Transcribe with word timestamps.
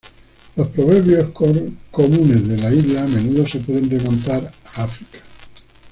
Los 0.55 0.69
proverbios 0.69 1.29
comunes 1.31 2.47
de 2.47 2.57
las 2.57 2.73
islas 2.73 3.03
a 3.03 3.07
menudo 3.07 3.45
se 3.45 3.59
pueden 3.59 3.87
remontar 3.87 4.51
a 4.73 4.83
África. 4.85 5.19